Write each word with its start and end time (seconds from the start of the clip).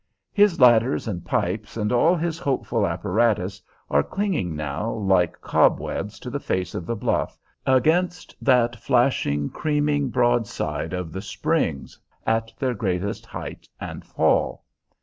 His 0.31 0.59
ladders 0.59 1.07
and 1.07 1.23
pipes, 1.23 1.77
and 1.77 1.91
all 1.91 2.15
his 2.15 2.39
hopeful 2.39 2.87
apparatus, 2.87 3.61
are 3.87 4.01
clinging 4.01 4.55
now 4.55 4.89
like 4.91 5.39
cobwebs 5.41 6.17
to 6.21 6.31
the 6.31 6.39
face 6.39 6.73
of 6.73 6.87
the 6.87 6.95
bluff, 6.95 7.37
against 7.67 8.35
that 8.43 8.75
flashing, 8.75 9.51
creaming 9.51 10.09
broadside 10.09 10.93
of 10.93 11.11
the 11.13 11.21
springs 11.21 11.99
at 12.25 12.51
their 12.57 12.73
greatest 12.73 13.27
height 13.27 13.69
and 13.79 14.03
fall. 14.03 14.63